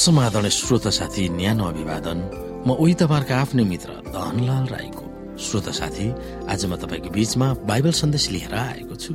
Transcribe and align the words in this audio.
समाधान 0.00 0.48
श्रोत 0.48 0.86
साथी 0.88 1.28
न्यानो 1.28 1.64
अभिवादन। 1.64 2.18
म 2.64 2.72
उही 2.72 2.94
तपाईँहरूको 3.04 3.34
आफ्नै 3.36 3.64
मित्र 3.64 3.90
धनलाल 4.08 4.64
राईको। 4.72 5.04
श्रोत 5.36 5.68
साथी 5.76 6.06
आज 6.48 6.64
म 6.64 6.76
तपाईँको 6.80 7.10
बीचमा 7.12 7.46
बाइबल 7.68 7.92
सन्देश 7.92 8.24
लिएर 8.32 8.54
आएको 8.54 8.94
छु। 8.96 9.12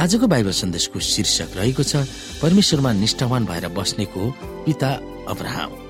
आजको 0.00 0.26
बाइबल 0.32 0.52
सन्देशको 0.52 0.98
शीर्षक 1.00 1.50
रहेको 1.56 1.82
छ 1.82 2.08
परमेश्वरमा 2.40 2.92
निष्ठावान 2.92 3.44
भएर 3.44 3.68
बस्नेको 3.68 4.22
पिता 4.64 4.90
अब्राहम। 5.28 5.87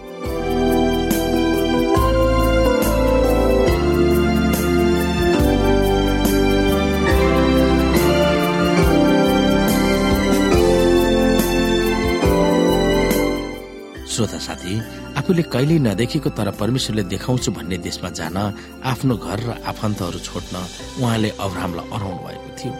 श्रोता 14.18 14.38
साथी 14.42 14.74
आफूले 15.14 15.42
कहिल्यै 15.54 15.78
नदेखेको 15.86 16.30
तर 16.34 16.50
परमेश्वरले 16.58 17.02
देखाउँछु 17.14 17.50
भन्ने 17.54 17.76
देशमा 17.86 18.10
जान 18.18 18.36
आफ्नो 18.82 19.14
घर 19.14 19.38
र 19.46 19.50
आफन्तहरू 19.70 20.18
छोड्न 20.18 20.54
उहाँले 20.98 21.30
अब्राहमलाई 21.38 21.86
अराउनु 21.94 22.20
भएको 22.26 22.50
थियो। 22.58 22.74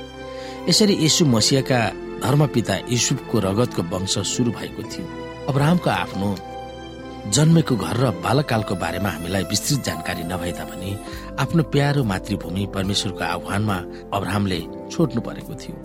यसरी 0.69 0.95
यशु 1.07 1.23
मसियाका 1.31 1.81
धर्मपिता 2.27 2.75
युसुफको 2.91 3.37
रगतको 3.47 3.83
वंश 3.93 4.15
सुरु 4.35 4.51
भएको 4.59 4.83
थियो। 4.91 5.07
अब्राहमको 5.49 5.91
आफ्नो 6.03 6.29
जन्मेको 7.35 7.75
घर 7.77 7.97
र 8.03 8.11
बालकालको 8.25 8.75
बारेमा 8.83 9.11
हामीलाई 9.15 9.45
विस्तृत 9.53 9.81
जानकारी 9.87 10.23
नभए 10.33 10.53
तापनि 10.59 10.91
आफ्नो 11.39 11.63
प्यारो 11.71 12.03
मातृभूमि 12.11 12.67
परमेश्वरको 12.75 13.25
आह्वानमा 13.25 13.77
अब्राहमले 14.17 14.61
छोड्नु 14.91 15.21
परेको 15.23 15.55
थियो। 15.55 15.77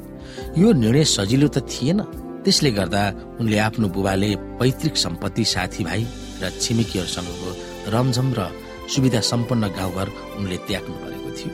यो 0.58 0.67
निर्णय 0.82 1.04
सजिलो 1.14 1.48
त 1.48 1.62
थिएन। 1.70 2.00
त्यसले 2.44 2.72
गर्दा 2.77 3.02
उनले 3.39 3.58
आफ्नो 3.67 3.88
बुबाले 3.95 4.30
पैतृक 4.59 4.95
सम्पत्ति 5.05 5.44
साथीभाइ 5.53 6.02
र 6.41 6.49
छिमेकीहरूसँगको 6.59 7.49
रमझम 7.94 8.30
र 8.38 8.41
सुविधा 8.94 9.19
सम्पन्न 9.31 9.67
गाउँघर 9.77 10.08
उनले 10.38 10.58
त्याग्नु 10.67 10.95
परेको 11.03 11.30
थियो। 11.38 11.52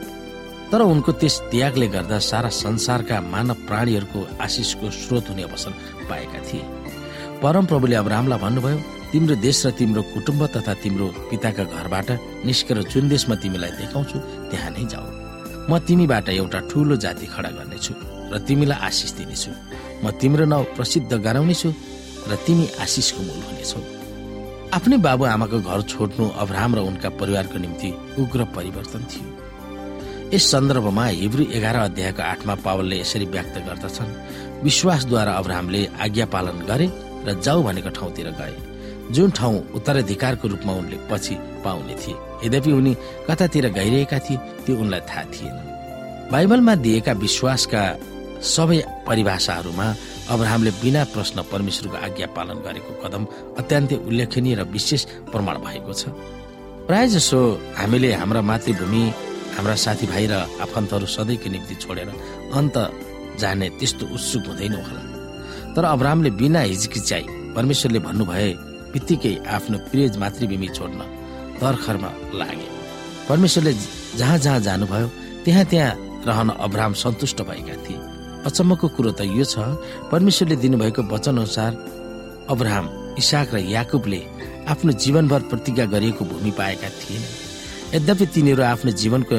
तर 0.70 0.80
उनको 0.82 1.12
त्यस 1.20 1.36
त्यागले 1.50 1.86
गर्दा 1.94 2.18
सारा 2.30 2.48
संसारका 2.54 3.16
मानव 3.32 3.58
प्राणीहरूको 3.68 4.20
आशिषको 4.40 4.90
स्रोत 4.90 5.28
हुने 5.30 5.42
अवसर 5.42 5.72
पाएका 6.10 6.40
थिए। 6.46 6.62
परम 7.42 7.64
प्रभुले 7.66 7.96
अब्राहमलाई 7.96 8.38
भन्नुभयो 8.38 8.78
तिम्रो 9.12 9.34
देश 9.42 9.66
र 9.66 9.70
तिम्रो 9.78 10.02
कुटुम्ब 10.14 10.42
तथा 10.54 10.74
तिम्रो 10.82 11.06
पिताका 11.30 11.64
घरबाट 11.64 12.08
निस्केर 12.46 12.78
जुन 12.90 13.08
देशमा 13.08 13.34
तिमीलाई 13.42 13.70
देखाउँछु 13.80 14.18
त्यहाँ 14.50 14.70
नै 14.70 14.84
जाऊ। 14.92 15.06
म 15.70 15.78
तिमीबाट 15.86 16.28
एउटा 16.28 16.58
ठूलो 16.70 16.96
जाति 17.04 17.26
खडा 17.26 17.50
गर्नेछु 17.58 17.92
र 18.30 18.38
तिमीलाई 18.46 18.78
आशिष 18.78 19.10
दिनेछु। 19.18 19.50
म 20.04 20.10
तिम्रो 20.20 20.44
नाउँ 20.52 20.64
प्रसिद्ध 20.76 21.12
गराउनेछु 21.12 21.68
र 22.30 22.36
तिमी 22.46 22.66
आशिषको 22.84 23.20
मूल 23.22 23.40
हुनेछौ। 23.48 23.80
आफ्नै 24.76 24.96
बाबु 25.06 25.24
आमाको 25.34 25.58
घर 25.60 25.80
छोड्नु 25.92 26.24
अब्राहम 26.42 26.72
र 26.74 26.78
उनका 26.88 27.08
परिवारको 27.20 27.58
निम्ति 27.58 27.88
उग्र 28.22 28.44
परिवर्तन 28.56 29.02
थियो। 29.10 29.28
यस 30.34 30.44
सन्दर्भमा 30.50 31.04
हिब्रू 31.20 31.44
एघार 31.56 31.76
अध्यायको 31.76 32.22
आठमा 32.22 32.54
पावलले 32.64 32.96
यसरी 33.00 33.26
व्यक्त 33.34 33.56
गर्दछन् 33.66 34.16
विश्वासद्वारा 34.64 35.32
अब्राहमले 35.40 35.80
आज्ञा 36.04 36.26
पालन 36.34 36.58
गरे 36.70 36.86
र 37.26 37.40
जाऊ 37.44 37.62
भनेको 37.62 37.90
ठाउँतिर 37.98 38.28
गए। 38.40 38.56
जुन 39.10 39.30
ठाउँ 39.36 39.56
उत्तराधिकारको 39.74 40.48
रूपमा 40.48 40.72
उनले 40.80 40.96
पछि 41.10 41.34
पाउने 41.64 41.94
थिए 42.02 42.46
यद्यपि 42.46 42.72
उनी 42.72 42.92
कतातिर 43.28 43.68
गइरहेका 43.78 44.18
थिए 44.24 44.36
त्यो 44.64 44.76
उनलाई 44.82 45.00
थाहा 45.10 45.24
थिएन। 45.34 45.56
बाइबलमा 46.32 46.74
दिएका 46.84 47.12
विश्वासका 47.24 47.82
सबै 48.40 48.78
परिभाषाहरूमा 49.06 49.86
अब्राहमले 50.32 50.70
बिना 50.82 51.02
प्रश्न 51.12 51.42
परमेश्वरको 51.52 51.96
आज्ञा 52.06 52.26
पालन 52.36 52.58
गरेको 52.66 52.92
कदम 53.02 53.22
अत्यन्तै 53.60 53.96
उल्लेखनीय 54.08 54.54
र 54.54 54.62
विशेष 54.74 55.02
प्रमाण 55.32 55.56
भएको 55.66 55.92
छ। 55.92 56.02
प्राय 56.88 57.06
जसो 57.14 57.38
हामीले 57.78 58.10
हाम्रा 58.20 58.40
मातृभूमि 58.50 59.02
हाम्रा 59.56 59.74
साथीभाइ 59.84 60.26
र 60.32 60.34
आफन्तहरू 60.64 61.06
सधैँको 61.06 61.48
निम्ति 61.50 61.74
छोडेर 61.82 62.08
अन्त 62.58 62.76
जाने 63.40 63.68
त्यस्तो 63.78 64.04
उत्सुक 64.14 64.44
हुँदैन 64.48 64.74
होला। 64.74 65.02
तर 65.74 65.84
अब्राहमले 65.84 66.30
बिना 66.40 66.60
हिचकिचाई 66.70 67.24
परमेश्वरले 67.56 67.98
भन्नुभए 68.06 68.50
बित्तिकै 68.92 69.34
आफ्नो 69.56 69.78
प्रिय 69.90 70.06
मातृभूमि 70.22 70.68
छोड्न 70.76 71.00
तर्खरमा 71.60 72.10
लागे। 72.40 72.68
परमेश्वरले 73.28 73.72
जहाँ 74.18 74.38
जहाँ 74.38 74.60
जानुभयो 74.66 75.08
त्यहाँ 75.44 75.64
त्यहाँ 75.70 75.92
रहन 76.26 76.48
अब्राहम 76.56 76.94
सन्तुष्ट 77.02 77.42
भएका 77.48 77.76
थिए। 77.84 77.98
अचम्मको 78.46 78.86
कुरो 78.96 79.10
त 79.12 79.20
यो 79.28 79.44
छ। 79.44 79.58
परमेश्वरले 80.10 80.56
दिनुभएको 80.56 81.02
वचन 81.12 81.36
अनुसार 81.36 81.72
अब्राहम 82.48 82.86
इसाक 83.18 83.54
र 83.54 83.58
याकुबले 83.68 84.20
आफ्नो 84.68 84.92
जीवनभर 85.02 85.40
प्रतिज्ञा 85.50 85.84
गरिएको 85.92 86.24
भूमि 86.24 86.50
पाएका 86.58 86.88
थिएन। 87.00 87.22
यद्यपि 87.94 88.26
तिनीहरू 88.34 88.62
आफ्नो 88.64 88.90
जीवनको 88.92 89.38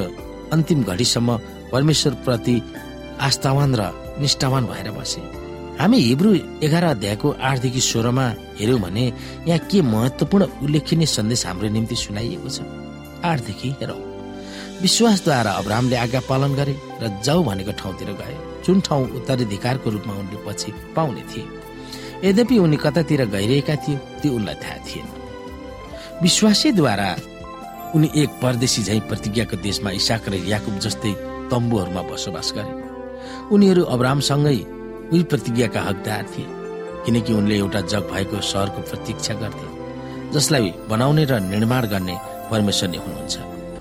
अन्तिम 0.53 0.83
घडीसम्म 0.83 1.29
परमेश्वर 1.71 2.13
प्रति 2.25 2.55
आस्थावान 3.21 3.75
र 3.75 3.81
निष्ठावान 4.21 4.65
भएर 4.65 4.91
बसे। 4.91 5.21
हामी 5.79 5.97
हिब्रू 5.99 6.33
एघार 6.61 6.83
अध्यायको 6.83 7.29
आठदेखि 7.41 7.81
सोह्रमा 7.81 8.25
हेर्यौँ 8.59 8.79
भने 8.79 9.05
यहाँ 9.47 9.59
के 9.65 9.81
महत्वपूर्ण 9.81 10.45
उल्लेखनीय 10.61 11.07
सन्देश 11.07 11.45
हाम्रो 11.47 11.69
निम्ति 11.69 11.95
सुनाइएको 11.95 12.49
छ। 12.49 12.61
आठदेखि 13.25 13.69
हेरौँ। 13.81 14.01
विश्वासद्वारा 14.81 15.51
अब्राहमले 15.51 15.95
आज्ञा 15.95 16.21
पालन 16.29 16.51
गरे 16.55 16.75
र 17.01 17.03
जाउ 17.23 17.43
भनेको 17.43 17.71
ठाउँतिर 17.71 18.11
गए। 18.19 18.50
जुन 18.65 18.79
ठाउँ 18.81 19.09
उत्तराधिकारको 19.17 19.89
रूपमा 19.89 20.13
उनले 20.13 20.37
पछि 20.45 20.71
पाउने 20.95 21.23
थिए। 21.31 21.45
यद्यपि 22.23 22.57
उनी 22.57 22.77
कतातिर 22.77 23.25
गइरहेका 23.25 23.75
थिए 23.83 23.97
त्यो 24.21 24.33
उनलाई 24.33 24.55
थाहा 24.63 24.77
थिएन। 24.87 25.07
विश्वासैद्वारा 26.23 27.09
उनी 27.95 28.07
एक 28.21 28.29
परदेशी 28.41 28.81
झै 28.83 28.99
प्रतिज्ञाको 29.09 29.55
देशमा 29.57 29.91
इसाक 29.91 30.29
र 30.29 30.33
याकुब 30.47 30.79
जस्तै 30.79 31.13
तम्बुहरूमा 31.51 32.01
बसोबास 32.09 32.51
गरे। 32.55 32.73
उनीहरू 33.51 33.83
अब्रामसँगै 33.95 34.57
उही 35.11 35.23
प्रतिज्ञाका 35.31 35.81
हकदार 35.81 36.23
थिए 36.31 36.47
किनकि 37.05 37.33
उनले 37.33 37.55
एउटा 37.57 37.81
जग 37.91 38.03
भएको 38.11 38.41
सहरको 38.41 38.81
प्रतीक्षा 38.89 39.33
गर्थे 39.41 39.67
जसलाई 40.33 40.67
बनाउने 40.89 41.23
र 41.25 41.39
निर्माण 41.43 41.83
गर्ने 41.93 42.15
परमेश्वर 42.51 42.89
नै 42.89 42.97
हुनुहुन्छ। 42.97 43.35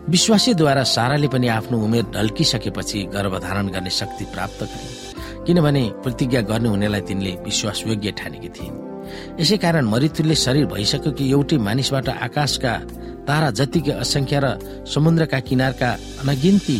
विश्वासीद्वारा 0.09 0.83
साराले 0.83 1.29
पनि 1.29 1.49
आफ्नो 1.49 1.79
उमेर 1.79 2.05
ढल्किसकेपछि 2.15 3.03
गर्भधारण 3.13 3.69
गर्ने 3.69 3.91
शक्ति 3.91 4.25
प्राप्त 4.25 4.63
गरे। 4.63 5.45
किनभने 5.47 5.83
प्रतिज्ञा 6.03 6.41
गर्ने 6.41 6.69
हुनेलाई 6.69 7.01
तिनले 7.01 7.33
विश्वासयोग्य 7.45 8.11
ठानेकी 8.19 8.49
थिइन्। 8.49 8.77
यसै 9.41 9.57
कारण 9.57 9.85
मृत्युले 9.85 10.35
शरीर 10.35 10.67
भइसक्यो 10.67 11.13
कि 11.13 11.31
एउटै 11.31 11.57
मानिसबाट 11.59 12.09
आकाशका 12.09 12.73
तारा 13.29 13.51
जतिकै 13.51 13.93
असंख्य 13.93 14.41
र 14.41 14.47
समुद्रका 14.89 15.41
किनारका 15.49 15.91
अनगिन्ती 16.23 16.77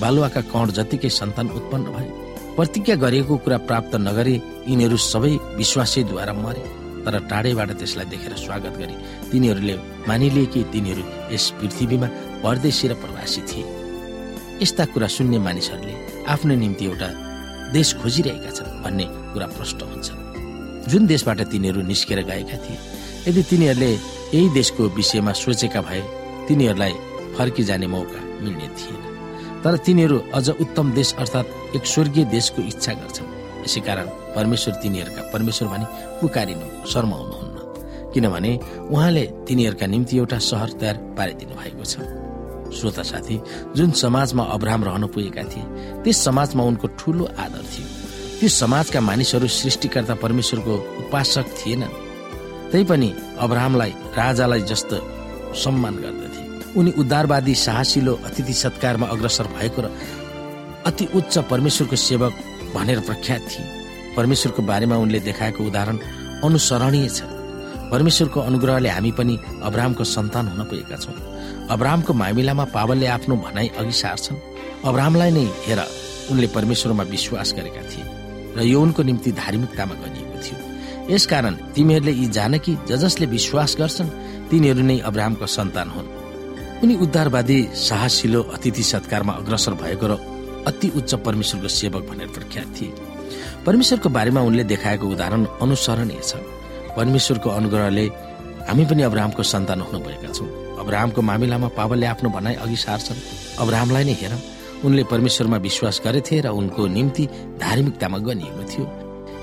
बालुवाका 0.00 0.40
कण 0.52 0.66
जतिकै 0.78 1.10
सन्तान 1.10 1.48
उत्पन्न 1.50 1.86
भए। 1.94 2.08
प्रतिज्ञा 2.56 2.94
गरिएको 3.02 3.36
कुरा 3.42 3.58
प्राप्त 3.68 3.92
नगरे 4.06 4.34
यिनीहरू 4.70 4.96
सबै 4.96 5.32
विश्वासैद्वारा 5.58 6.32
मरे 6.32 6.64
तर 7.04 7.14
टाढैबाट 7.26 7.70
त्यसलाई 7.78 8.06
देखेर 8.06 8.32
स्वागत 8.38 8.74
गरे। 8.78 8.94
तिनीहरूले 9.30 9.74
मानिलिए 10.08 10.46
कि 10.46 10.60
तिनीहरू 10.72 11.04
यस 11.34 11.44
पृथ्वीमा 11.58 12.08
परदेशी 12.42 12.88
र 12.88 12.94
प्रवासी 13.02 13.40
थिए। 13.48 13.64
यस्ता 14.62 14.84
कुरा 14.94 15.06
सुन्ने 15.06 15.38
मानिसहरूले 15.38 15.94
आफ्नो 16.28 16.54
निम्ति 16.54 16.84
एउटा 16.84 17.08
देश 17.72 17.88
खोजिरहेका 18.02 18.50
छन् 18.50 18.82
भन्ने 18.84 19.06
कुरा 19.32 19.46
प्रष्ट 19.56 19.82
हुन्छ। 19.82 20.08
जुन 20.90 21.06
देशबाट 21.06 21.40
तिनीहरू 21.50 21.82
निस्केर 21.82 22.20
गएका 22.26 22.56
थिए 22.64 22.78
यदि 23.28 23.42
तिनीहरूले 23.50 23.90
यही 24.34 24.48
देशको 24.54 24.82
विषयमा 24.98 25.32
सोचेका 25.32 25.80
भए 25.80 26.02
तिनीहरूलाई 26.48 26.94
फर्किजाने 27.36 27.86
मौका 27.86 28.20
मिल्ने 28.42 28.68
थिएन। 28.78 29.02
तर 29.62 29.76
तिनीहरू 29.86 30.18
अझ 30.34 30.48
उत्तम 30.50 30.92
देश 30.92 31.14
अर्थात् 31.18 31.76
एक 31.76 31.86
स्वर्गीय 31.86 32.24
देशको 32.34 32.62
इच्छा 32.62 32.92
गर्छन्। 32.92 33.30
यसै 33.64 33.80
कारण 33.86 34.06
परमेश्वर 34.34 34.74
तिनीहरूका 34.82 35.22
परमेश्वर 35.32 35.68
भनी 35.68 35.86
पुकारिनु 36.20 36.66
शर्माउनुहुन्न। 36.90 37.56
किनभने 38.14 38.52
उहाँले 38.90 39.24
तिनीहरूका 39.46 39.86
निम्ति 39.86 40.18
एउटा 40.18 40.38
सहर 40.38 40.70
तयार 40.80 40.96
पारिदिनु 41.18 41.54
भएको 41.54 41.84
छ। 41.84 41.94
श्रोता 42.72 43.02
साथी 43.02 43.40
जुन 43.76 43.90
समाजमा 43.90 44.44
अब्राहम 44.44 44.84
रहन 44.84 45.06
पुगेका 45.06 45.42
थिए 45.42 45.64
त्यस 46.02 46.24
समाजमा 46.24 46.62
उनको 46.64 46.86
ठूलो 46.98 47.24
आदर 47.38 47.64
थियो। 47.72 47.86
ती 48.40 48.48
समाजका 48.48 49.00
मानिसहरू 49.00 49.48
सृष्टिकर्ता 49.48 50.14
परमेश्वरको 50.14 50.74
उपासक 51.00 51.46
थिएनन्। 51.58 51.94
तैपनि 52.72 53.10
अब्राहमलाई 53.38 53.90
राजालाई 54.16 54.60
जस्तो 54.70 54.96
सम्मान 55.54 55.94
गर्दथे। 55.96 56.42
उनी 56.80 56.90
उद्धारवादी 56.98 57.54
साहसिलो 57.54 58.14
अतिथि 58.24 58.54
सत्कारमा 58.54 59.06
अग्रसर 59.06 59.46
भएको 59.56 59.82
र 59.82 59.90
अति 60.86 61.04
उच्च 61.14 61.38
परमेश्वरको 61.50 61.96
सेवक 61.96 62.32
भनेर 62.74 63.00
प्रख्यात 63.00 63.40
थिए। 63.40 63.66
परमेश्वरको 64.16 64.62
बारेमा 64.62 64.96
उनले 64.96 65.20
देखाएको 65.20 65.64
उदाहरण 65.64 65.98
अनुसरणीय 66.44 67.08
छ। 67.08 67.22
परमेश्वरको 67.92 68.40
अनुग्रहले 68.40 68.88
हामी 68.88 69.10
पनि 69.12 69.34
अब्राहमको 69.62 70.04
सन्तान 70.04 70.48
हुन 70.48 70.64
पुगेका 70.64 70.96
छौँ। 70.96 71.16
अब्राहमको 71.70 72.12
मामिलामा 72.12 72.64
पावलले 72.72 73.06
आफ्नो 73.06 73.36
भनाइ 73.36 73.68
अघि 73.78 73.92
सार्छन्। 73.92 74.36
अब्राहमलाई 74.88 75.30
नै 75.30 75.44
हेर 75.66 75.80
उनले 76.30 76.46
परमेश्वरमा 76.56 77.04
विश्वास 77.04 77.52
गरेका 77.52 77.82
थिए 77.90 78.04
र 78.56 78.64
यो 78.64 78.80
उनको 78.80 79.02
निम्ति 79.02 79.30
धार्मिकतामा 79.32 79.94
गरिएको 80.02 80.38
थियो। 80.44 80.58
यसकारण 81.12 81.54
तिमीहरूले 81.74 82.12
यी 82.12 82.26
जान 82.32 82.58
कि 82.58 82.72
ज 82.88 82.96
जसले 83.02 83.26
विश्वास 83.26 83.76
गर्छन् 83.78 84.10
तिनीहरू 84.50 84.82
नै 84.82 84.98
अब्राहमको 85.04 85.46
सन्तान 85.46 85.88
हुन्। 85.90 86.08
उनी 86.82 86.94
उद्धारवादी 87.04 87.58
साहसिलो 87.76 88.40
अतिथि 88.56 88.82
सत्कारमा 88.82 89.32
अग्रसर 89.32 89.74
भएको 89.82 90.06
र 90.06 90.14
अति 90.66 90.88
उच्च 90.96 91.14
परमेश्वरको 91.26 91.68
सेवक 91.68 92.02
भनेर 92.08 92.28
प्रख्यात 92.28 92.68
थिए। 92.76 92.92
परमेश्वरको 93.66 94.08
बारेमा 94.08 94.40
उनले 94.40 94.64
देखाएको 94.64 95.06
उदाहरण 95.06 95.44
अनुसरणीय 95.60 96.20
छ। 96.24 96.34
परमेश्वरको 96.96 97.48
अनुग्रहले 97.50 98.06
हामी 98.68 98.84
पनि 98.84 99.02
अब्राहमको 99.02 99.42
सन्तान 99.42 99.80
हुनुभएका 99.80 100.32
छौँ। 100.32 100.48
अब्राहमको 100.82 101.20
मामिलामा 101.22 101.68
पावलले 101.78 102.06
आफ्नो 102.06 102.28
भनाइ 102.30 102.54
अघि 102.64 102.76
सार्छन्। 102.76 103.20
अब्राहमलाई 103.62 104.04
नै 104.04 104.14
हेर। 104.22 104.34
उनले 104.84 105.02
परमेश्वरमा 105.06 105.56
विश्वास 105.62 106.00
गरेथे 106.04 106.40
र 106.42 106.48
उनको 106.50 106.86
निम्ति 106.86 107.24
धार्मिकतामा 107.62 108.18
गनिएको 108.18 108.62
थियो। 108.70 108.84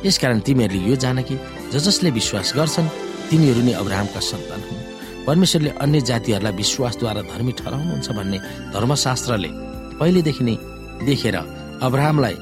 यसकारण 0.05 0.39
तिमीहरूले 0.47 0.89
यो 0.89 0.95
जान 0.95 1.21
कि 1.23 1.35
ज 1.71 1.75
जसले 1.79 2.09
विश्वास 2.11 2.53
गर्छन् 2.55 2.93
तिनीहरू 3.29 3.61
नै 3.63 3.73
अब्राहमका 3.79 4.19
सन्तान 4.19 4.61
हुन्। 4.67 4.83
परमेश्वरले 5.27 5.71
अन्य 5.83 6.01
जातिहरूलाई 6.09 6.53
विश्वासद्वारा 6.59 7.21
धर्मी 7.31 7.51
ठहराउनुहुन्छ 7.59 8.09
भन्ने 8.17 8.37
धर्मशास्त्रले 8.75 9.49
पहिलेदेखि 9.99 10.43
नै 10.43 10.55
देखेर 11.07 11.35
अब्राहमलाई 11.87 12.35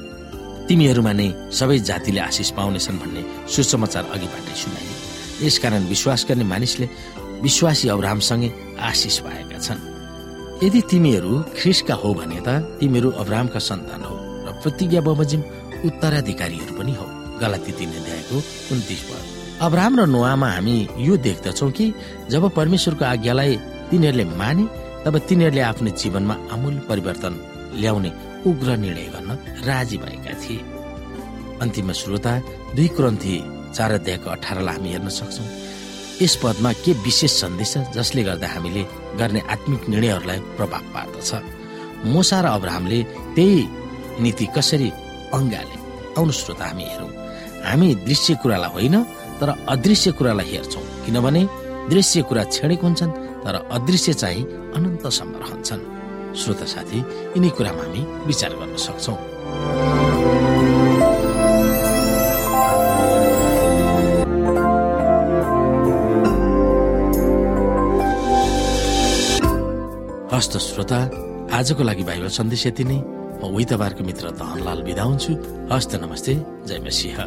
तिमीहरूमा 0.68 1.12
नै 1.12 1.28
सबै 1.58 1.78
जातिले 1.88 2.20
आशिष 2.20 2.50
पाउनेछन् 2.58 3.00
भन्ने 3.02 3.22
सुसमाचार 3.46 4.04
अघिबाटै 4.14 4.54
सुनाइयो। 4.62 4.97
यसकारण 5.42 5.82
विश्वास 5.86 6.26
गर्ने 6.28 6.44
मानिसले 6.44 6.86
विश्वासी 7.42 7.88
अब्राहमसँगै 7.88 8.50
आशिष 8.80 9.18
पाएका 9.24 9.58
छन्। 9.58 9.80
यदि 10.64 10.80
तिमीहरू 10.90 11.32
ख्रिसका 11.58 11.94
हो 11.94 12.14
भने 12.14 12.40
त 12.46 12.48
तिमीहरू 12.80 13.10
अब्राहमका 13.22 13.58
सन्तान 13.58 14.02
हो 14.02 14.14
र 14.46 14.52
प्रतिज्ञा 14.62 15.00
बमोजिम 15.00 15.40
उत्तराधिकारीहरू 15.86 16.72
पनि 16.78 16.92
हो। 16.98 17.06
गलती 17.38 17.72
तिनले 17.72 18.00
देखाएको 18.00 18.36
उन्तिस 18.74 19.02
पद। 19.08 19.22
अब्राहम 19.62 19.94
र 20.00 20.06
नोआमा 20.06 20.48
हामी 20.50 20.76
यो 20.98 21.16
देख्दछौ 21.16 21.70
कि 21.70 21.86
जब 22.30 22.42
परमेश्वरको 22.54 23.04
आज्ञालाई 23.04 23.56
तिनीहरूले 23.90 24.24
माने 24.40 24.64
तब 25.04 25.18
तिनीहरूले 25.28 25.62
आफ्नो 25.62 25.90
जीवनमा 25.94 26.34
आमूल 26.52 26.74
परिवर्तन 26.88 27.34
ल्याउने 27.78 28.10
उग्र 28.46 28.76
निर्णय 28.76 29.06
गर्न 29.14 29.30
राजी 29.66 29.96
भएका 29.98 30.34
थिए। 30.42 30.58
अन्तिम 31.62 31.92
श्रोता 31.92 32.32
दुई 32.74 32.88
क्रन्थी 32.96 33.36
चार 33.76 33.90
अध्यायको 33.92 34.30
अठारलाई 34.30 34.74
हामी 34.74 34.88
हेर्न 34.92 35.08
सक्छौँ। 35.08 35.46
यस 36.22 36.34
पदमा 36.42 36.72
के 36.82 36.92
विशेष 37.06 37.32
सन्देश 37.40 37.72
छ 37.72 37.76
जसले 37.94 38.22
गर्दा 38.28 38.48
हामीले 38.48 38.82
गर्ने 39.18 39.40
आत्मिक 39.54 39.88
निर्णयहरूलाई 39.88 40.38
प्रभाव 40.56 40.84
पार्दछ। 40.94 41.30
मोसा 42.06 42.38
र 42.40 42.46
अब्राहमले 42.58 42.98
त्यही 43.34 43.60
नीति 44.22 44.46
कसरी 44.56 44.90
अङ्गाले? 45.34 45.76
आउनु 46.18 46.32
श्रोता 46.32 46.64
हामी 46.66 46.84
हेरौँ। 46.90 47.10
हामी 47.66 47.88
दृश्य 48.06 48.34
कुरालाई 48.42 48.70
होइन 48.74 48.96
तर 49.40 49.48
अदृश्य 49.68 50.10
कुरालाई 50.18 50.46
हेर्छौँ। 50.52 50.84
किनभने 51.06 51.42
दृश्य 51.90 52.22
कुरा 52.28 52.44
छेडेको 52.54 52.86
हुन्छन् 52.86 53.12
तर 53.44 53.54
अदृश्य 53.70 54.12
चाहिँ 54.12 54.42
अनन्तसम्म 54.76 55.32
रहन्छन्। 55.42 55.82
श्रोता 56.38 56.66
साथी 56.66 56.98
यिनी 57.34 57.50
कुरामा 57.56 57.82
हामी 57.82 58.02
विचार 58.26 58.52
गर्न 58.58 58.76
सक्छौँ। 58.76 59.16
हस्त 70.38 70.56
श्रोता 70.62 70.98
आजको 71.50 71.82
लागि 71.82 72.02
बाइबल 72.06 72.28
सन्देश 72.30 72.66
यति 72.66 72.84
नै। 72.86 72.98
म 73.42 73.50
उही 73.50 73.64
तपाईँहरूको 73.74 74.04
मित्र 74.06 74.30
धनलाल 74.38 74.80
बिदा 74.86 75.02
हुन्छु। 75.02 75.32
हस्त 75.66 75.94
नमस्ते 75.98 76.34
जय 76.62 76.78
मसिंह। 76.78 77.18